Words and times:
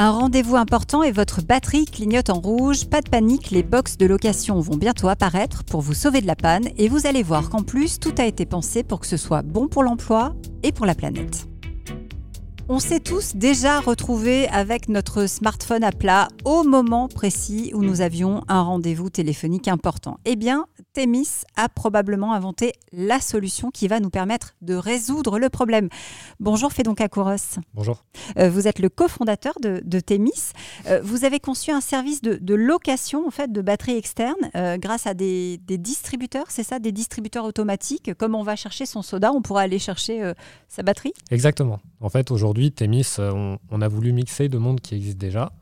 Un 0.00 0.12
rendez-vous 0.12 0.54
important 0.54 1.02
et 1.02 1.10
votre 1.10 1.42
batterie 1.42 1.84
clignote 1.84 2.30
en 2.30 2.38
rouge. 2.38 2.86
Pas 2.86 3.00
de 3.00 3.10
panique, 3.10 3.50
les 3.50 3.64
box 3.64 3.96
de 3.96 4.06
location 4.06 4.60
vont 4.60 4.76
bientôt 4.76 5.08
apparaître 5.08 5.64
pour 5.64 5.80
vous 5.80 5.92
sauver 5.92 6.20
de 6.20 6.28
la 6.28 6.36
panne 6.36 6.68
et 6.76 6.88
vous 6.88 7.08
allez 7.08 7.24
voir 7.24 7.50
qu'en 7.50 7.64
plus, 7.64 7.98
tout 7.98 8.14
a 8.18 8.24
été 8.24 8.46
pensé 8.46 8.84
pour 8.84 9.00
que 9.00 9.08
ce 9.08 9.16
soit 9.16 9.42
bon 9.42 9.66
pour 9.66 9.82
l'emploi 9.82 10.36
et 10.62 10.70
pour 10.70 10.86
la 10.86 10.94
planète. 10.94 11.48
On 12.70 12.80
s'est 12.80 13.00
tous 13.00 13.34
déjà 13.34 13.80
retrouvés 13.80 14.46
avec 14.48 14.90
notre 14.90 15.24
smartphone 15.24 15.82
à 15.82 15.90
plat 15.90 16.28
au 16.44 16.64
moment 16.64 17.08
précis 17.08 17.70
où 17.72 17.82
nous 17.82 18.02
avions 18.02 18.44
un 18.46 18.60
rendez-vous 18.60 19.08
téléphonique 19.08 19.68
important. 19.68 20.20
Eh 20.26 20.36
bien, 20.36 20.66
Temis 20.92 21.44
a 21.56 21.70
probablement 21.70 22.34
inventé 22.34 22.74
la 22.92 23.20
solution 23.20 23.70
qui 23.70 23.88
va 23.88 24.00
nous 24.00 24.10
permettre 24.10 24.54
de 24.60 24.74
résoudre 24.74 25.38
le 25.38 25.48
problème. 25.48 25.88
Bonjour 26.40 26.70
Fédonca 26.70 27.08
Kouros. 27.08 27.58
Bonjour. 27.72 28.04
Euh, 28.36 28.50
vous 28.50 28.68
êtes 28.68 28.80
le 28.80 28.90
cofondateur 28.90 29.54
de, 29.62 29.80
de 29.82 30.00
Temis. 30.00 30.52
Euh, 30.88 31.00
vous 31.02 31.24
avez 31.24 31.40
conçu 31.40 31.70
un 31.70 31.80
service 31.80 32.20
de, 32.20 32.54
location 32.54 33.26
en 33.26 33.30
fait, 33.30 33.50
de 33.50 33.62
batteries 33.62 33.96
externes 33.96 34.34
euh, 34.56 34.76
grâce 34.76 35.06
à 35.06 35.14
des, 35.14 35.58
distributeurs, 35.58 36.46
c'est 36.50 36.64
ça, 36.64 36.80
des 36.80 36.92
distributeurs 36.92 37.46
automatiques. 37.46 38.12
Comme 38.14 38.34
on 38.34 38.42
va 38.42 38.56
chercher 38.56 38.84
son 38.84 39.00
soda, 39.00 39.32
on 39.32 39.40
pourra 39.40 39.62
aller 39.62 39.78
chercher 39.78 40.32
sa 40.68 40.82
batterie? 40.82 41.12
Exactement. 41.30 41.80
En 42.00 42.08
fait, 42.08 42.30
aujourd'hui, 42.30 42.57
Temis, 42.72 43.16
on, 43.18 43.58
on, 43.70 43.80
a 43.80 43.88
voulu 43.88 44.12
mixer 44.12 44.48
deux 44.48 44.58
mondes 44.58 44.80
qui 44.80 44.94
existent 44.94 45.18
déjà. 45.18 45.52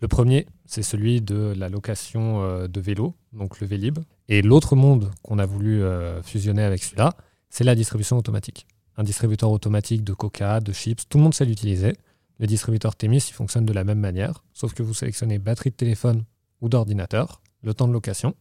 Le 0.00 0.08
premier, 0.08 0.46
c'est 0.66 0.82
celui 0.82 1.20
de 1.20 1.54
la 1.56 1.68
location 1.68 2.66
de 2.66 2.80
vélo, 2.80 3.14
donc 3.32 3.60
le 3.60 3.66
Vélib. 3.66 3.98
Et 4.28 4.42
l'autre 4.42 4.76
monde 4.76 5.10
qu'on 5.22 5.38
a 5.38 5.46
voulu 5.46 5.82
euh, 5.82 6.22
fusionner 6.22 6.62
avec 6.62 6.82
celui-là, 6.82 7.12
c'est 7.50 7.64
la 7.64 7.74
distribution 7.74 8.16
automatique. 8.16 8.66
Un 8.96 9.04
distributeur 9.04 9.50
automatique 9.50 10.04
de 10.04 10.12
coca, 10.12 10.60
de 10.60 10.72
chips, 10.72 11.08
tout 11.08 11.18
le 11.18 11.24
monde 11.24 11.34
sait 11.34 11.44
l'utiliser. 11.44 11.94
Le 12.38 12.46
distributeur 12.46 12.96
Temis, 12.96 13.24
il 13.28 13.34
fonctionne 13.34 13.66
de 13.66 13.72
la 13.72 13.84
même 13.84 13.98
manière, 13.98 14.42
sauf 14.52 14.74
que 14.74 14.82
vous 14.82 14.94
sélectionnez 14.94 15.38
batterie 15.38 15.70
de 15.70 15.76
téléphone 15.76 16.24
ou 16.60 16.68
d'ordinateur, 16.68 17.42
le 17.62 17.74
temps 17.74 17.86
de 17.86 17.92
location, 17.92 18.34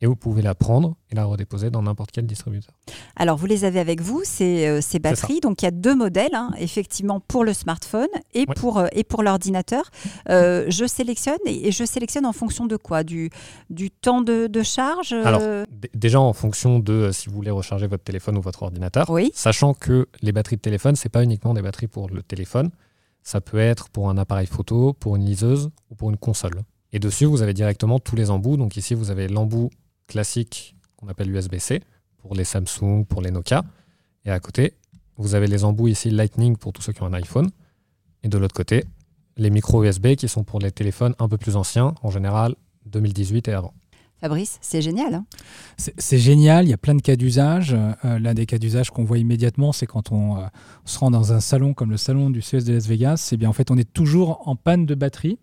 et 0.00 0.06
vous 0.06 0.16
pouvez 0.16 0.42
la 0.42 0.54
prendre 0.54 0.96
et 1.10 1.14
la 1.14 1.24
redéposer 1.24 1.70
dans 1.70 1.82
n'importe 1.82 2.10
quel 2.12 2.26
distributeur. 2.26 2.74
Alors, 3.16 3.36
vous 3.36 3.46
les 3.46 3.64
avez 3.64 3.80
avec 3.80 4.00
vous, 4.00 4.22
ces, 4.24 4.66
euh, 4.66 4.80
ces 4.80 4.98
batteries. 4.98 5.40
Donc, 5.40 5.62
il 5.62 5.64
y 5.64 5.68
a 5.68 5.70
deux 5.70 5.94
modèles, 5.94 6.34
hein, 6.34 6.50
effectivement, 6.58 7.20
pour 7.20 7.44
le 7.44 7.52
smartphone 7.52 8.08
et 8.34 8.46
pour, 8.46 8.78
euh, 8.78 8.86
et 8.92 9.04
pour 9.04 9.22
l'ordinateur. 9.22 9.90
Euh, 10.28 10.66
je 10.68 10.86
sélectionne 10.86 11.38
et, 11.46 11.72
je 11.72 11.84
sélectionne 11.84 12.26
en 12.26 12.32
fonction 12.32 12.66
de 12.66 12.76
quoi? 12.76 13.04
Du, 13.04 13.30
du 13.70 13.90
temps 13.90 14.22
de, 14.22 14.46
de 14.46 14.62
charge 14.62 15.12
Alors, 15.12 15.42
déjà 15.94 16.20
en 16.20 16.32
fonction 16.32 16.78
de 16.78 17.10
si 17.12 17.28
vous 17.28 17.34
voulez 17.34 17.50
recharger 17.50 17.86
votre 17.86 18.04
téléphone 18.04 18.36
ou 18.36 18.40
votre 18.40 18.62
ordinateur. 18.62 19.08
Oui. 19.10 19.30
Sachant 19.34 19.74
que 19.74 20.08
les 20.22 20.32
batteries 20.32 20.56
de 20.56 20.60
téléphone, 20.60 20.96
ce 20.96 21.06
n'est 21.06 21.10
pas 21.10 21.22
uniquement 21.22 21.54
des 21.54 21.62
batteries 21.62 21.86
pour 21.86 22.08
le 22.08 22.22
téléphone. 22.22 22.70
Ça 23.22 23.40
peut 23.40 23.58
être 23.58 23.88
pour 23.88 24.10
un 24.10 24.18
appareil 24.18 24.46
photo, 24.46 24.92
pour 24.92 25.16
une 25.16 25.24
liseuse 25.24 25.70
ou 25.90 25.94
pour 25.94 26.10
une 26.10 26.18
console. 26.18 26.62
Et 26.92 26.98
dessus, 26.98 27.24
vous 27.24 27.42
avez 27.42 27.54
directement 27.54 27.98
tous 27.98 28.16
les 28.16 28.30
embouts. 28.30 28.56
Donc 28.56 28.76
ici, 28.76 28.94
vous 28.94 29.10
avez 29.10 29.28
l'embout 29.28 29.70
classique 30.06 30.76
qu'on 30.96 31.08
appelle 31.08 31.30
USB-C 31.30 31.82
pour 32.18 32.34
les 32.34 32.44
Samsung, 32.44 33.04
pour 33.08 33.22
les 33.22 33.30
Nokia. 33.30 33.64
Et 34.24 34.30
à 34.30 34.40
côté, 34.40 34.74
vous 35.16 35.34
avez 35.34 35.46
les 35.46 35.64
embouts 35.64 35.88
ici 35.88 36.10
Lightning 36.10 36.56
pour 36.56 36.72
tous 36.72 36.82
ceux 36.82 36.92
qui 36.92 37.02
ont 37.02 37.06
un 37.06 37.12
iPhone. 37.14 37.50
Et 38.22 38.28
de 38.28 38.38
l'autre 38.38 38.54
côté, 38.54 38.84
les 39.36 39.50
micro 39.50 39.84
USB 39.84 40.14
qui 40.14 40.28
sont 40.28 40.44
pour 40.44 40.60
les 40.60 40.72
téléphones 40.72 41.14
un 41.18 41.28
peu 41.28 41.36
plus 41.36 41.56
anciens, 41.56 41.94
en 42.02 42.10
général 42.10 42.54
2018 42.86 43.48
et 43.48 43.52
avant. 43.52 43.74
Fabrice, 44.20 44.58
c'est 44.62 44.80
génial. 44.80 45.14
Hein? 45.14 45.26
c'est 45.76 46.18
génial, 46.18 46.64
il 46.64 46.70
y 46.70 46.72
a 46.72 46.78
plein 46.78 46.94
de 46.94 47.02
cas 47.02 47.16
d'usage. 47.16 47.74
Euh, 47.74 48.18
l'un 48.18 48.32
des 48.32 48.46
cas 48.46 48.58
d'usage 48.58 48.90
qu'on 48.90 49.04
voit 49.04 49.18
immédiatement, 49.18 49.72
c'est 49.72 49.86
quand 49.86 50.12
on, 50.12 50.38
euh, 50.38 50.46
se 50.84 50.98
rend 50.98 51.10
dans 51.10 51.32
un 51.32 51.40
salon 51.40 51.74
comme 51.74 51.90
le 51.90 51.96
salon 51.96 52.30
du 52.30 52.40
CES 52.40 52.64
de 52.64 52.72
Las 52.72 52.86
Vegas. 52.86 53.18
C'est 53.18 53.36
bien 53.36 53.50
en 53.50 53.52
fait, 53.52 53.70
on 53.70 53.76
est 53.76 53.92
toujours 53.92 54.48
en 54.48 54.56
panne 54.56 54.86
de 54.86 54.94
batterie. 54.94 55.38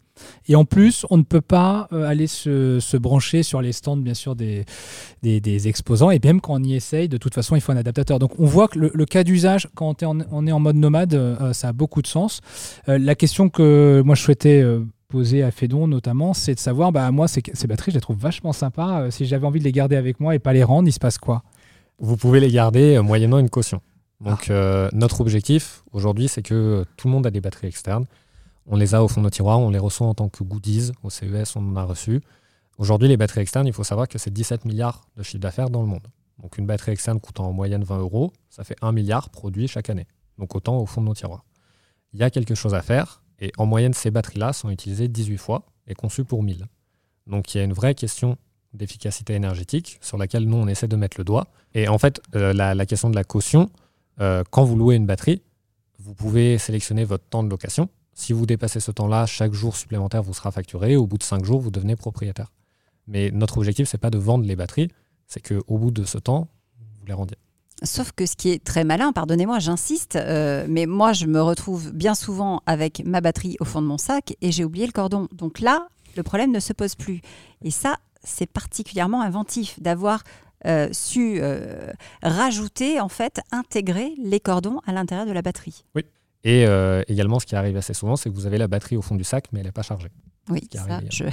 Et 0.48 0.56
en 0.56 0.66
plus, 0.66 1.06
on 1.10 1.18
ne 1.18 1.24
peut 1.24 1.42
pas 1.42 1.88
euh, 1.92 2.08
aller 2.08 2.28
se, 2.28 2.98
brancher 2.98 3.44
sur 3.44 3.62
les 3.62 3.72
stands, 3.72 3.98
bien 3.98 4.14
sûr, 4.14 4.36
des, 4.36 4.66
exposants. 5.68 6.12
Et 6.12 6.20
même 6.24 6.42
quand 6.42 6.54
on 6.54 6.64
y 6.64 6.76
essaye, 6.76 7.10
de 7.10 7.18
toute 7.18 7.34
façon, 7.34 7.56
il 7.56 7.62
faut 7.62 7.72
un 7.72 7.78
adaptateur. 7.78 8.20
Donc, 8.20 8.40
on 8.40 8.46
voit 8.46 8.68
que 8.68 8.80
le, 8.80 9.06
cas 9.06 9.24
d'usage, 9.24 9.68
quand 9.76 10.04
on 10.04 10.48
est, 10.48 10.52
en, 10.52 10.60
mode 10.60 10.76
nomade, 10.76 11.54
ça 11.54 11.70
a 11.70 11.74
beaucoup 11.74 12.02
de 12.02 12.08
sens. 12.08 12.42
la 12.88 13.16
question 13.16 13.50
que 13.50 14.02
moi, 14.06 14.16
je 14.16 14.22
souhaitais 14.22 14.64
posé 15.12 15.44
à 15.44 15.52
Fédon 15.52 15.88
notamment, 15.88 16.34
c'est 16.34 16.56
de 16.56 16.60
savoir, 16.60 16.92
bah, 16.92 17.12
moi, 17.12 17.28
ces, 17.28 17.42
batteries, 17.68 17.92
je 17.92 17.98
les 17.98 18.02
trouve 18.02 18.18
vachement 18.18 18.54
sympas. 18.54 19.02
Euh, 19.02 19.12
si 19.12 19.26
j'avais 19.26 19.46
envie 19.46 19.60
de 19.60 19.66
les 19.66 19.72
garder 19.72 19.96
avec 19.96 20.20
moi 20.20 20.34
et 20.34 20.40
pas 20.40 20.54
les 20.54 20.64
rendre, 20.64 20.88
il 20.88 20.92
se 20.92 21.00
passe 21.00 21.20
quoi? 21.20 21.44
Vous 22.00 22.18
pouvez 22.18 22.40
les 22.40 22.50
garder 22.50 22.96
euh, 22.96 23.04
moyennant 23.04 23.38
une 23.38 23.50
caution. 23.50 23.82
Donc, 24.22 24.50
euh, 24.50 24.90
notre 24.94 25.22
objectif 25.22 25.84
aujourd'hui, 25.92 26.28
c'est 26.28 26.42
que 26.42 26.86
tout 26.96 27.08
le 27.08 27.14
monde 27.14 27.28
a 27.28 27.32
des 27.32 27.42
batteries 27.42 27.68
externes. 27.68 28.06
On 28.68 28.76
les 28.76 28.96
a 28.96 29.04
au 29.04 29.08
fond 29.08 29.22
de 29.22 29.26
nos 29.26 29.30
tiroirs, 29.30 29.60
on 29.60 29.70
les 29.70 29.80
reçoit 29.80 30.08
en 30.08 30.14
tant 30.14 30.30
que 30.30 30.44
goodies. 30.44 30.92
Au 31.04 31.10
CES, 31.10 31.56
on 31.56 31.70
en 31.72 31.76
a 31.76 31.84
reçu. 31.84 32.22
Aujourd'hui, 32.78 33.08
les 33.08 33.18
batteries 33.18 33.42
externes, 33.42 33.68
il 33.68 33.74
faut 33.74 33.84
savoir 33.84 34.08
que 34.08 34.18
c'est 34.18 34.32
17 34.32 34.66
milliards 34.66 35.08
de 35.18 35.24
chiffre 35.24 35.40
d'affaires 35.40 35.70
dans 35.70 35.82
le 35.82 35.88
monde. 35.88 36.08
Donc, 36.42 36.58
une 36.58 36.66
batterie 36.66 36.92
externe 36.92 37.20
coûtant 37.20 37.46
en 37.46 37.54
moyenne 37.54 37.84
20 37.84 38.00
euros, 38.00 38.34
ça 38.50 38.64
fait 38.64 38.76
1 38.82 38.92
milliard 38.92 39.30
produit 39.30 39.68
chaque 39.68 39.90
année. 39.90 40.08
Donc, 40.38 40.56
autant 40.56 40.80
au 40.80 40.86
fond 40.86 41.02
de 41.02 41.08
nos 41.08 41.14
tiroirs. 41.14 41.46
Il 42.14 42.20
y 42.20 42.24
a 42.24 42.30
quelque 42.30 42.56
chose 42.56 42.74
à 42.74 42.82
faire 42.82 43.22
et 43.42 43.52
en 43.58 43.66
moyenne, 43.66 43.94
ces 43.94 44.12
batteries-là 44.12 44.54
sont 44.54 44.70
utilisées 44.70 45.08
18 45.08 45.38
fois 45.38 45.66
et 45.88 45.96
conçues 45.96 46.24
pour 46.24 46.44
1000. 46.44 46.68
Donc 47.28 47.54
il 47.54 47.58
y 47.58 47.62
a 47.62 47.64
une 47.64 47.74
vraie 47.74 47.96
question 47.96 48.38
d'efficacité 48.74 49.34
énergétique 49.34 49.98
sur 50.02 50.18
laquelle 50.18 50.46
nous, 50.46 50.58
on 50.58 50.68
essaie 50.68 50.88
de 50.88 50.96
mettre 50.96 51.18
le 51.20 51.24
doigt. 51.24 51.48
Et 51.74 51.88
en 51.88 51.98
fait, 51.98 52.22
euh, 52.36 52.54
la, 52.54 52.86
question 52.86 53.10
de 53.10 53.16
la 53.16 53.24
caution, 53.24 53.70
euh, 54.22 54.44
quand 54.50 54.64
vous 54.64 54.78
louez 54.78 54.96
une 54.96 55.08
batterie, 55.08 55.42
vous 56.00 56.14
pouvez 56.14 56.58
sélectionner 56.58 57.04
votre 57.04 57.26
temps 57.26 57.44
de 57.44 57.50
location. 57.50 57.90
Si 58.14 58.34
vous 58.34 58.46
dépassez 58.46 58.80
ce 58.80 58.92
temps-là, 58.92 59.26
chaque 59.26 59.54
jour 59.54 59.76
supplémentaire 59.76 60.24
vous 60.24 60.34
sera 60.34 60.52
facturé. 60.52 60.96
Au 60.96 61.08
bout 61.08 61.18
de 61.18 61.24
5 61.24 61.46
jours, 61.46 61.60
vous 61.60 61.72
devenez 61.72 61.96
propriétaire. 61.96 62.52
Mais 63.08 63.32
notre 63.32 63.58
objectif, 63.58 63.88
ce 63.88 63.96
n'est 63.96 64.00
pas 64.00 64.10
de 64.10 64.18
vendre 64.18 64.46
les 64.46 64.56
batteries, 64.56 64.90
c'est 65.28 65.42
qu'au 65.42 65.78
bout 65.78 65.92
de 65.92 66.04
ce 66.04 66.18
temps, 66.18 66.48
vous 67.00 67.06
les 67.06 67.14
rendiez. 67.14 67.38
Sauf 67.84 68.12
que 68.12 68.28
ce 68.28 68.36
qui 68.36 68.50
est 68.50 68.64
très 68.64 68.84
malin, 68.84 69.12
pardonnez-moi, 69.12 69.58
j'insiste, 69.58 70.16
euh, 70.16 70.68
mais 70.70 70.86
moi 70.86 71.14
je 71.14 71.26
me 71.26 71.42
retrouve 71.42 71.92
bien 71.92 72.14
souvent 72.14 72.62
avec 72.68 73.04
ma 73.06 73.22
batterie 73.22 73.58
au 73.60 73.66
fond 73.66 73.82
de 73.82 73.88
mon 73.88 73.98
sac 73.98 74.36
et 74.42 74.52
j'ai 74.52 74.64
oublié 74.64 74.86
le 74.86 74.92
cordon. 74.92 75.28
Donc 75.32 75.60
là, 75.60 75.88
le 76.16 76.22
problème 76.22 76.52
ne 76.52 76.60
se 76.60 76.74
pose 76.74 76.94
plus. 76.94 77.22
Et 77.64 77.72
ça, 77.72 77.98
c'est 78.24 78.46
particulièrement 78.46 79.22
inventif 79.22 79.82
d'avoir 79.82 80.22
euh, 80.68 80.90
su 80.92 81.38
euh, 81.40 81.92
rajouter, 82.22 83.00
en 83.00 83.10
fait, 83.10 83.42
intégrer 83.52 84.14
les 84.20 84.40
cordons 84.40 84.80
à 84.86 84.94
l'intérieur 84.94 85.26
de 85.26 85.32
la 85.32 85.42
batterie. 85.42 85.84
Oui. 85.96 86.06
Et 86.44 86.64
également, 87.08 87.40
ce 87.40 87.46
qui 87.46 87.56
arrive 87.56 87.78
assez 87.78 87.94
souvent, 87.94 88.16
c'est 88.16 88.30
que 88.30 88.36
vous 88.36 88.48
avez 88.48 88.58
la 88.58 88.68
batterie 88.68 88.98
au 88.98 89.02
fond 89.02 89.16
du 89.16 89.24
sac, 89.24 89.46
mais 89.52 89.60
elle 89.60 89.68
n'est 89.68 89.72
pas 89.72 89.84
chargée. 89.84 90.10
Oui, 90.50 90.62
ça, 90.74 91.02
je, 91.10 91.26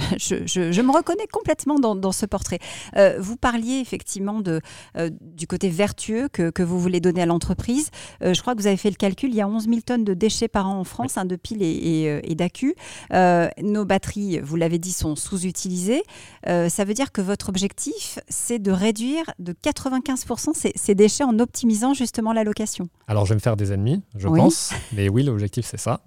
je, 0.45 0.71
je, 0.71 0.81
me 0.81 0.91
reconnais 0.91 1.25
complètement 1.31 1.79
dans, 1.79 1.95
dans 1.95 2.11
ce 2.11 2.27
portrait. 2.27 2.59
Euh, 2.95 3.17
vous 3.19 3.37
parliez 3.37 3.79
effectivement 3.79 4.39
de, 4.39 4.61
euh, 4.97 5.09
du 5.19 5.47
côté 5.47 5.69
vertueux 5.69 6.29
que, 6.31 6.51
que, 6.51 6.61
vous 6.61 6.79
voulez 6.79 6.99
donner 6.99 7.23
à 7.23 7.25
l'entreprise. 7.25 7.89
Euh, 8.23 8.35
je 8.35 8.41
crois 8.41 8.53
que 8.53 8.61
vous 8.61 8.67
avez 8.67 8.77
fait 8.77 8.91
le 8.91 8.95
calcul, 8.95 9.29
il 9.29 9.35
y 9.35 9.41
a 9.41 9.47
11 9.47 9.67
000 9.67 9.81
tonnes 9.81 10.03
de 10.03 10.13
déchets 10.13 10.47
par 10.47 10.67
an 10.67 10.79
en 10.79 10.83
France, 10.83 11.17
hein, 11.17 11.25
de 11.25 11.35
piles 11.35 11.63
et, 11.63 12.21
et, 12.23 12.35
d'accus. 12.35 12.75
nos 13.11 13.83
batteries, 13.83 14.39
vous 14.41 14.55
l'avez 14.55 14.77
dit, 14.77 14.93
sont 14.93 15.15
sous-utilisées. 15.15 16.03
ça 16.45 16.85
veut 16.85 16.93
dire 16.93 17.11
que 17.11 17.21
votre 17.21 17.49
objectif, 17.49 18.19
c'est 18.29 18.59
de 18.59 18.71
réduire 18.71 19.25
de 19.39 19.53
95% 19.53 20.53
ces, 20.53 20.71
ces, 20.75 20.95
déchets 20.95 21.23
en 21.23 21.39
optimisant 21.39 21.93
justement 21.93 22.31
la 22.31 22.43
location. 22.43 22.89
Alors 23.07 23.25
je 23.25 23.31
vais 23.31 23.35
me 23.35 23.41
faire 23.41 23.57
des 23.57 23.71
ennemis, 23.71 24.01
je 24.15 24.27
pense. 24.27 24.71
Mais 24.93 25.09
oui, 25.09 25.23
l'objectif, 25.23 25.65
c'est 25.65 25.77
ça. 25.77 26.01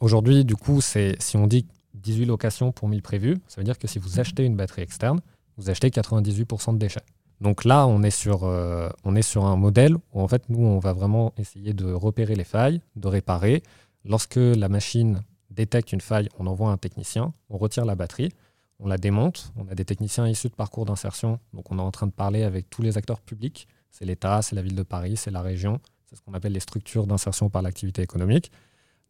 Aujourd'hui, 0.00 0.44
du 0.44 0.56
coup, 0.56 0.80
c'est 0.80 1.16
si 1.20 1.36
on 1.36 1.46
dit 1.46 1.66
18 1.94 2.26
locations 2.26 2.72
pour 2.72 2.88
1000 2.88 3.02
prévues, 3.02 3.36
ça 3.48 3.60
veut 3.60 3.64
dire 3.64 3.78
que 3.78 3.86
si 3.86 3.98
vous 3.98 4.20
achetez 4.20 4.44
une 4.44 4.56
batterie 4.56 4.82
externe, 4.82 5.20
vous 5.56 5.70
achetez 5.70 5.90
98% 5.90 6.74
de 6.74 6.78
déchets. 6.78 7.02
Donc 7.40 7.64
là, 7.64 7.86
on 7.86 8.02
est, 8.02 8.10
sur, 8.10 8.44
euh, 8.44 8.88
on 9.04 9.14
est 9.14 9.22
sur 9.22 9.44
un 9.44 9.56
modèle 9.56 9.96
où 10.12 10.20
en 10.20 10.28
fait, 10.28 10.48
nous, 10.48 10.64
on 10.64 10.78
va 10.78 10.92
vraiment 10.92 11.32
essayer 11.36 11.72
de 11.72 11.92
repérer 11.92 12.34
les 12.34 12.44
failles, 12.44 12.80
de 12.96 13.06
réparer. 13.06 13.62
Lorsque 14.04 14.36
la 14.36 14.68
machine 14.68 15.22
détecte 15.50 15.92
une 15.92 16.00
faille, 16.00 16.28
on 16.38 16.46
envoie 16.46 16.70
un 16.70 16.76
technicien, 16.76 17.32
on 17.48 17.58
retire 17.58 17.84
la 17.84 17.94
batterie, 17.94 18.32
on 18.80 18.88
la 18.88 18.98
démonte. 18.98 19.52
On 19.56 19.68
a 19.68 19.74
des 19.74 19.84
techniciens 19.84 20.26
issus 20.28 20.48
de 20.48 20.54
parcours 20.54 20.84
d'insertion, 20.84 21.38
donc 21.52 21.70
on 21.70 21.78
est 21.78 21.82
en 21.82 21.90
train 21.90 22.06
de 22.06 22.12
parler 22.12 22.42
avec 22.42 22.70
tous 22.70 22.82
les 22.82 22.98
acteurs 22.98 23.20
publics. 23.20 23.68
C'est 23.90 24.04
l'État, 24.04 24.42
c'est 24.42 24.56
la 24.56 24.62
ville 24.62 24.76
de 24.76 24.82
Paris, 24.82 25.16
c'est 25.16 25.30
la 25.30 25.42
région, 25.42 25.80
c'est 26.06 26.16
ce 26.16 26.22
qu'on 26.22 26.34
appelle 26.34 26.52
les 26.52 26.60
structures 26.60 27.06
d'insertion 27.06 27.50
par 27.50 27.62
l'activité 27.62 28.02
économique. 28.02 28.50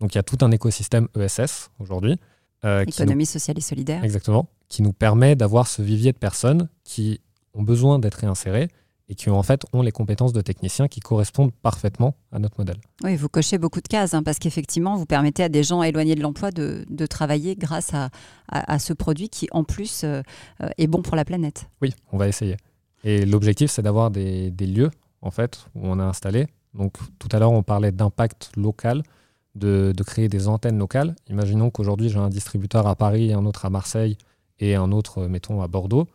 Donc 0.00 0.15
il 0.15 0.19
y 0.19 0.21
a 0.21 0.23
tout 0.23 0.39
un 0.43 0.50
écosystème 0.50 1.09
ESS 1.19 1.71
aujourd'hui 1.79 2.19
euh, 2.65 2.85
Économie 2.85 3.27
sociale 3.27 3.59
et 3.59 3.61
solidaire. 3.61 4.03
Exactement, 4.03 4.49
qui 4.69 4.83
nous 4.83 4.93
permet 4.93 5.37
d'avoir 5.37 5.69
ce 5.69 5.81
vivier 5.83 6.12
de 6.12 6.19
personnes 6.19 6.69
qui 6.85 7.21
ont 7.55 7.62
besoin 7.62 7.99
d'être 7.99 8.17
réinsérées 8.17 8.69
et 9.09 9.15
qui 9.15 9.31
en 9.31 9.43
fait 9.43 9.62
ont 9.73 9.81
les 9.81 9.93
compétences 9.93 10.33
de 10.33 10.41
techniciens 10.41 10.89
qui 10.89 11.00
correspondent 11.00 11.53
parfaitement 11.53 12.15
à 12.33 12.39
notre 12.39 12.59
modèle. 12.59 12.77
Oui, 13.05 13.17
vous 13.17 13.29
cochez 13.29 13.59
beaucoup 13.59 13.81
de 13.81 13.89
cases 13.89 14.12
hein, 14.12 14.23
parce 14.23 14.39
qu'effectivement, 14.39 14.97
vous 14.97 15.06
permettez 15.06 15.45
à 15.45 15.49
des 15.49 15.62
gens 15.62 15.83
éloignés 15.83 16.15
de 16.15 16.21
l'emploi 16.21 16.51
de, 16.51 16.85
de, 16.91 17.06
travailler 17.06 17.56
grâce 17.56 17.94
à, 17.94 18.11
à, 18.49 18.79
ce 18.79 18.93
produit 18.93 19.29
qui 19.31 19.49
en 19.53 19.65
plus 19.65 20.03
euh, 20.05 20.21
est 20.77 20.89
bon 20.89 21.01
pour 21.01 21.17
la 21.17 21.25
planète. 21.25 21.71
Oui, 21.81 21.94
on 22.12 22.19
va 22.19 22.29
essayer. 22.29 22.56
Et 23.05 23.25
l'objectif, 23.25 23.71
c'est 23.71 23.83
d'avoir 23.83 24.11
des, 24.11 24.51
des, 24.51 24.67
lieux 24.67 24.91
en 25.23 25.31
fait 25.31 25.67
où 25.75 25.81
on 25.85 25.99
a 26.01 26.05
installé. 26.05 26.47
Donc 26.75 26.94
tout 27.19 27.29
à 27.33 27.39
l'heure, 27.39 27.53
on 27.53 27.62
parlait 27.62 27.93
d'impact 27.93 28.51
local 28.56 29.03
de, 29.58 29.93
créer 30.06 30.28
des 30.28 30.49
antennes 30.49 30.78
locales. 30.78 31.14
Imaginons 31.28 31.70
qu'aujourd'hui 31.70 32.08
j'ai 32.08 32.19
un 32.19 32.28
distributeur 32.28 32.87
à 32.87 32.96
Paris, 32.96 33.32
un 33.32 33.44
autre 33.44 33.64
à 33.64 33.70
Marseille 33.70 34.16
et 34.58 34.75
un 34.75 34.93
autre, 34.93 35.26
mettons, 35.26 35.62
à 35.62 35.69
Bordeaux. 35.69 36.08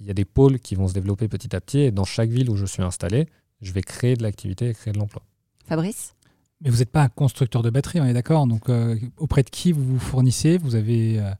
Il 0.00 0.06
y 0.06 0.10
a 0.10 0.14
des 0.14 0.24
pôles 0.24 0.60
qui 0.60 0.74
vont 0.74 0.88
se 0.88 0.94
développer 0.94 1.28
petit 1.28 1.54
à 1.56 1.60
petit 1.60 1.80
et 1.80 1.90
dans 1.90 2.04
chaque 2.04 2.30
ville 2.30 2.50
où 2.50 2.56
je 2.56 2.66
suis 2.66 2.82
installé, 2.82 3.26
je 3.60 3.72
vais 3.72 3.82
créer 3.82 4.14
de 4.14 4.22
l'activité 4.22 4.68
et 4.68 4.74
créer 4.74 4.92
de 4.92 4.98
l'emploi. 4.98 5.22
Fabrice? 5.66 6.14
Mais 6.60 6.70
vous 6.70 6.78
n'êtes 6.78 6.90
pas 6.90 7.02
un 7.02 7.08
constructeur 7.08 7.62
de 7.62 7.70
batterie, 7.70 8.00
on 8.00 8.04
est 8.04 8.12
d'accord 8.12 8.46
Donc 8.46 8.68
euh, 8.68 8.96
auprès 9.16 9.42
de 9.42 9.50
qui 9.50 9.72
vous 9.72 9.84
vous 9.84 9.98
fournissez? 9.98 10.58
Vous 10.58 10.74
avez 10.74 11.20
euh, 11.20 11.30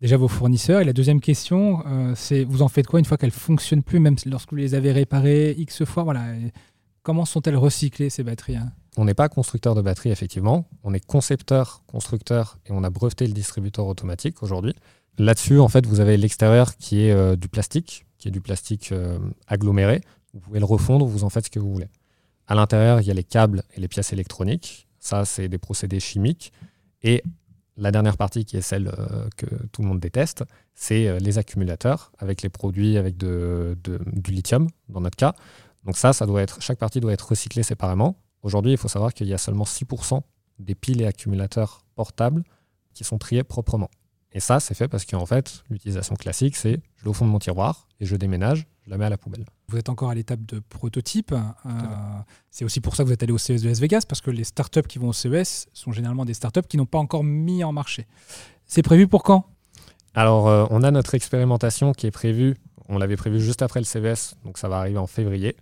déjà 0.00 0.16
vos 0.16 0.28
fournisseurs. 0.28 0.80
Et 0.80 0.84
la 0.84 0.92
deuxième 0.92 1.20
question, 1.20 1.82
euh, 1.86 2.12
c'est 2.14 2.44
vous 2.44 2.62
en 2.62 2.68
faites 2.68 2.86
quoi 2.86 2.98
une 2.98 3.04
fois 3.04 3.16
qu'elles 3.16 3.30
ne 3.30 3.34
fonctionnent 3.34 3.82
plus, 3.82 4.00
même 4.00 4.16
lorsque 4.26 4.50
vous 4.50 4.56
les 4.56 4.74
avez 4.74 4.92
réparées 4.92 5.54
X 5.58 5.84
fois 5.84 6.02
voilà. 6.04 6.26
Comment 7.02 7.24
sont-elles 7.24 7.56
recyclées 7.56 8.10
ces 8.10 8.22
batteries 8.22 8.56
hein? 8.56 8.72
On 8.96 9.04
n'est 9.04 9.14
pas 9.14 9.28
constructeur 9.28 9.74
de 9.74 9.82
batterie, 9.82 10.10
effectivement. 10.10 10.68
On 10.82 10.94
est 10.94 11.04
concepteur, 11.04 11.82
constructeur 11.86 12.58
et 12.66 12.72
on 12.72 12.84
a 12.84 12.90
breveté 12.90 13.26
le 13.26 13.32
distributeur 13.32 13.86
automatique 13.86 14.42
aujourd'hui. 14.42 14.74
Là-dessus, 15.18 15.60
en 15.60 15.68
fait, 15.68 15.86
vous 15.86 16.00
avez 16.00 16.16
l'extérieur 16.16 16.76
qui 16.76 17.06
est 17.06 17.12
euh, 17.12 17.36
du 17.36 17.48
plastique, 17.48 18.04
qui 18.18 18.28
est 18.28 18.30
du 18.30 18.40
plastique 18.40 18.92
euh, 18.92 19.18
aggloméré. 19.46 20.00
Vous 20.32 20.40
pouvez 20.40 20.58
le 20.58 20.64
refondre, 20.64 21.06
vous 21.06 21.24
en 21.24 21.30
faites 21.30 21.46
ce 21.46 21.50
que 21.50 21.60
vous 21.60 21.72
voulez. 21.72 21.88
À 22.46 22.54
l'intérieur, 22.54 23.00
il 23.00 23.06
y 23.06 23.10
a 23.10 23.14
les 23.14 23.24
câbles 23.24 23.62
et 23.76 23.80
les 23.80 23.88
pièces 23.88 24.12
électroniques. 24.12 24.88
Ça, 24.98 25.24
c'est 25.24 25.48
des 25.48 25.58
procédés 25.58 26.00
chimiques. 26.00 26.52
Et 27.02 27.22
la 27.76 27.90
dernière 27.90 28.16
partie, 28.16 28.44
qui 28.44 28.56
est 28.56 28.62
celle 28.62 28.88
euh, 28.88 29.28
que 29.36 29.46
tout 29.72 29.82
le 29.82 29.88
monde 29.88 30.00
déteste, 30.00 30.44
c'est 30.74 31.20
les 31.20 31.38
accumulateurs 31.38 32.10
avec 32.18 32.42
les 32.42 32.48
produits 32.48 32.96
avec 32.96 33.16
du 33.16 34.32
lithium, 34.32 34.68
dans 34.88 35.00
notre 35.00 35.16
cas. 35.16 35.34
Donc 35.84 35.96
ça, 35.96 36.12
ça 36.12 36.26
doit 36.26 36.42
être, 36.42 36.60
chaque 36.60 36.78
partie 36.78 37.00
doit 37.00 37.12
être 37.12 37.28
recyclée 37.28 37.62
séparément. 37.62 38.16
Aujourd'hui, 38.44 38.72
il 38.72 38.78
faut 38.78 38.88
savoir 38.88 39.14
qu'il 39.14 39.26
y 39.26 39.32
a 39.32 39.38
seulement 39.38 39.64
6% 39.64 40.20
des 40.58 40.74
piles 40.74 41.00
et 41.00 41.06
accumulateurs 41.06 41.82
portables 41.94 42.44
qui 42.92 43.02
sont 43.02 43.16
triés 43.16 43.42
proprement. 43.42 43.88
Et 44.32 44.40
ça, 44.40 44.60
c'est 44.60 44.74
fait 44.74 44.86
parce 44.86 45.06
qu'en 45.06 45.24
fait, 45.24 45.64
l'utilisation 45.70 46.14
classique, 46.14 46.54
c'est 46.54 46.80
je 46.96 47.04
l'ai 47.04 47.08
au 47.08 47.14
fond 47.14 47.24
de 47.24 47.30
mon 47.30 47.38
tiroir 47.38 47.88
et 48.00 48.04
je 48.04 48.16
déménage, 48.16 48.66
je 48.84 48.90
la 48.90 48.98
mets 48.98 49.06
à 49.06 49.08
la 49.08 49.16
poubelle. 49.16 49.46
Vous 49.68 49.78
êtes 49.78 49.88
encore 49.88 50.10
à 50.10 50.14
l'étape 50.14 50.44
de 50.44 50.58
prototype. 50.58 51.32
Euh, 51.32 51.70
c'est 52.50 52.66
aussi 52.66 52.82
pour 52.82 52.96
ça 52.96 53.02
que 53.02 53.08
vous 53.08 53.14
êtes 53.14 53.22
allé 53.22 53.32
au 53.32 53.38
CES 53.38 53.62
de 53.62 53.68
Las 53.68 53.80
Vegas, 53.80 54.02
parce 54.06 54.20
que 54.20 54.30
les 54.30 54.44
startups 54.44 54.82
qui 54.82 54.98
vont 54.98 55.08
au 55.08 55.12
CES 55.14 55.68
sont 55.72 55.92
généralement 55.92 56.26
des 56.26 56.34
startups 56.34 56.66
qui 56.68 56.76
n'ont 56.76 56.84
pas 56.84 56.98
encore 56.98 57.24
mis 57.24 57.64
en 57.64 57.72
marché. 57.72 58.06
C'est 58.66 58.82
prévu 58.82 59.08
pour 59.08 59.22
quand? 59.22 59.46
Alors, 60.12 60.48
euh, 60.48 60.66
on 60.68 60.82
a 60.82 60.90
notre 60.90 61.14
expérimentation 61.14 61.92
qui 61.92 62.06
est 62.06 62.12
prévue, 62.12 62.56
on 62.90 62.98
l'avait 62.98 63.16
prévue 63.16 63.40
juste 63.40 63.62
après 63.62 63.80
le 63.80 63.86
CES, 63.86 64.34
donc 64.44 64.58
ça 64.58 64.68
va 64.68 64.78
arriver 64.80 64.98
en 64.98 65.06
février 65.06 65.56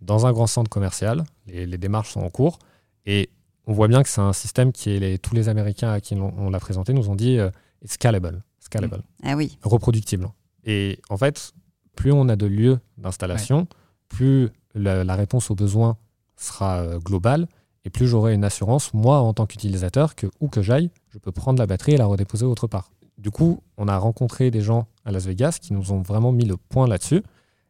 dans 0.00 0.26
un 0.26 0.32
grand 0.32 0.46
centre 0.46 0.70
commercial. 0.70 1.24
Les, 1.46 1.78
démarches 1.78 2.12
sont 2.12 2.20
en 2.20 2.30
cours. 2.30 2.58
Et 3.06 3.30
on 3.66 3.72
voit 3.72 3.88
bien 3.88 4.02
que 4.02 4.08
c'est 4.08 4.20
un 4.20 4.32
système 4.32 4.72
qui 4.72 4.90
est 4.90 5.18
tous 5.18 5.34
les 5.34 5.48
Américains 5.48 5.90
à 5.90 6.00
qui 6.00 6.14
on, 6.14 6.50
l'a 6.50 6.60
présenté 6.60 6.92
nous 6.92 7.08
ont 7.08 7.16
dit 7.16 7.38
euh, 7.38 7.50
scalable, 7.84 8.42
scalable, 8.60 9.02
ah 9.22 9.36
oui. 9.36 9.58
reproductible. 9.62 10.28
Et 10.64 11.00
en 11.08 11.16
fait, 11.16 11.52
plus 11.94 12.12
on 12.12 12.28
a 12.28 12.36
de 12.36 12.46
lieux 12.46 12.78
d'installation, 12.98 13.66
plus 14.08 14.50
la, 14.74 15.14
réponse 15.14 15.50
aux 15.50 15.54
besoins 15.54 15.96
sera 16.36 16.78
euh, 16.78 16.98
globale 16.98 17.48
et 17.84 17.90
plus 17.90 18.08
j'aurai 18.08 18.34
une 18.34 18.44
assurance, 18.44 18.92
moi, 18.94 19.18
en 19.20 19.32
tant 19.32 19.46
qu'utilisateur, 19.46 20.16
que 20.16 20.26
où 20.40 20.48
que 20.48 20.60
j'aille, 20.60 20.90
je 21.10 21.18
peux 21.18 21.30
prendre 21.32 21.60
la 21.60 21.66
batterie 21.66 21.92
et 21.92 21.96
la 21.96 22.06
redéposer 22.06 22.44
autre 22.44 22.66
part. 22.66 22.90
Du 23.16 23.30
coup, 23.30 23.62
on 23.76 23.88
a 23.88 23.96
rencontré 23.96 24.50
des 24.50 24.60
gens 24.60 24.88
à 25.04 25.12
Las 25.12 25.24
Vegas 25.24 25.58
qui 25.62 25.72
nous 25.72 25.92
ont 25.92 26.02
vraiment 26.02 26.32
mis 26.32 26.44
le 26.44 26.56
point 26.56 26.86
là-dessus. 26.86 27.22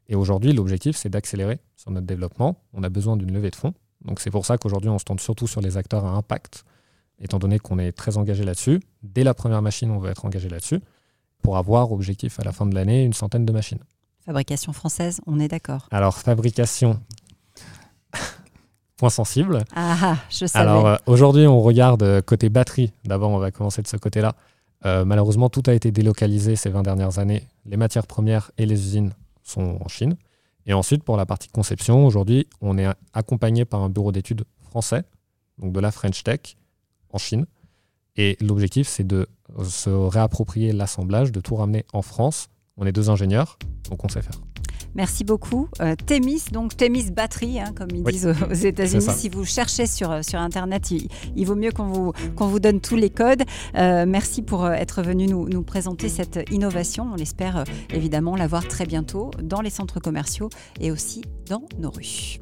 Et 0.09 0.15
aujourd'hui, 0.15 0.53
l'objectif, 0.53 0.97
c'est 0.97 1.09
d'accélérer 1.09 1.59
sur 1.77 1.91
notre 1.91 2.07
développement. 2.07 2.63
On 2.73 2.83
a 2.83 2.89
besoin 2.89 3.17
d'une 3.17 3.33
levée 3.33 3.51
de 3.51 3.57
fonds. 3.57 3.75
Donc 4.05 4.21
c'est 4.21 4.31
pour 4.31 4.47
ça 4.47 4.59
qu'aujourd'hui, 4.59 4.91
on 4.91 4.99
se 4.99 5.05
tourne 5.05 5.19
surtout 5.19 5.47
sur 5.47 5.61
les 5.61 5.77
acteurs 5.77 6.05
à 6.05 6.11
impact, 6.11 6.65
étant 7.19 7.39
donné 7.39 7.59
qu'on 7.59 7.79
est 7.79 7.93
très 7.93 8.17
engagé 8.17 8.45
là-dessus. 8.45 8.81
Dès 9.03 9.25
la 9.25 9.35
première 9.35 9.63
machine, 9.63 9.91
on 9.91 9.99
va 9.99 10.11
être 10.11 10.25
engagé 10.25 10.49
là-dessus, 10.49 10.81
pour 11.43 11.57
avoir 11.57 11.93
objectif 11.93 12.39
à 12.39 12.45
la 12.45 12.53
fin 12.53 12.67
de 12.67 12.75
l'année 12.75 13.05
une 13.05 13.13
centaine 13.13 13.45
de 13.45 13.53
machines. 13.53 13.83
Fabrication 14.25 14.73
française, 14.73 15.21
on 15.27 15.39
est 15.39 15.49
d'accord. 15.49 15.89
Alors, 15.91 16.19
fabrication, 16.19 17.01
point 18.97 19.11
sensible. 19.11 19.59
Ah, 19.75 19.97
ah 20.03 20.17
je 20.31 20.47
savais. 20.47 20.69
Alors, 20.69 20.87
euh, 20.87 20.97
aujourd'hui, 21.07 21.47
on 21.47 21.63
regarde 21.63 22.03
euh, 22.03 22.21
côté 22.21 22.49
batterie. 22.49 22.93
D'abord, 23.05 23.31
on 23.31 23.39
va 23.39 23.51
commencer 23.51 23.83
de 23.83 23.89
ce 23.89 23.97
côté-là. 23.97 24.35
Euh, 24.85 25.05
malheureusement, 25.05 25.49
tout 25.49 25.63
a 25.67 25.73
été 25.73 25.91
délocalisé 25.91 26.57
ces 26.57 26.71
20 26.71 26.83
dernières 26.83 27.19
années. 27.19 27.47
Les 27.65 27.77
matières 27.77 28.07
premières 28.07 28.51
et 28.59 28.67
les 28.67 28.75
usines 28.75 29.13
sont 29.47 29.79
en 29.81 29.89
Chine. 29.89 30.17
Et 30.67 30.73
ensuite, 30.73 31.05
pour 31.05 31.17
la 31.17 31.27
partie 31.27 31.49
conception, 31.49 32.05
aujourd'hui, 32.07 32.47
on 32.61 32.77
est 32.77 32.89
accompagné 33.13 33.65
par 33.65 33.83
un 33.83 33.89
bureau 33.89 34.13
d'études 34.13 34.45
français, 34.61 35.05
donc 35.59 35.73
de 35.73 35.81
la 35.81 35.93
French 35.93 36.23
Tech, 36.25 36.57
en 37.11 37.19
Chine. 37.19 37.47
Et 38.17 38.37
l'objectif, 38.41 38.89
c'est 38.89 39.07
de 39.07 39.29
se 39.65 39.91
réapproprier 39.91 40.73
l'assemblage, 40.73 41.31
de 41.33 41.41
tout 41.41 41.55
ramener 41.55 41.85
en 41.93 42.03
France. 42.03 42.49
On 42.77 42.87
est 42.87 42.93
deux 42.93 43.11
ingénieurs, 43.11 43.59
donc 43.89 44.05
on 44.05 44.09
sait 44.09 44.23
faire. 44.23 44.41
Merci 44.97 45.25
beaucoup. 45.25 45.69
Euh, 45.81 45.95
Temis, 45.95 46.45
donc 46.53 46.77
Temis 46.77 47.11
Batterie, 47.11 47.61
hein, 47.61 47.73
comme 47.77 47.89
ils 47.95 48.03
disent 48.03 48.27
aux, 48.51 48.55
États-Unis. 48.55 49.07
Si 49.15 49.29
vous 49.29 49.45
cherchez 49.45 49.87
sur, 49.87 50.11
euh, 50.11 50.23
sur 50.23 50.41
Internet, 50.41 50.91
il, 50.91 51.45
vaut 51.45 51.55
mieux 51.55 51.71
qu'on 51.71 51.87
vous, 51.87 52.13
qu'on 52.35 52.47
vous 52.47 52.61
donne 52.61 52.81
tous 52.81 52.97
les 52.97 53.11
codes. 53.11 53.43
Euh, 53.77 54.07
merci 54.09 54.41
pour 54.41 54.67
être 54.69 55.03
venu 55.03 55.27
nous, 55.27 55.49
nous 55.49 55.63
présenter 55.63 56.09
cette 56.09 56.41
innovation. 56.51 57.09
On 57.13 57.17
espère 57.17 57.65
évidemment 57.93 58.37
la 58.37 58.47
voir 58.47 58.67
très 58.67 58.87
bientôt 58.87 59.31
dans 59.43 59.61
les 59.61 59.71
centres 59.71 60.01
commerciaux 60.01 60.49
et 60.81 60.91
aussi 60.91 61.23
dans 61.49 61.63
nos 61.79 61.91
rues. 61.91 62.39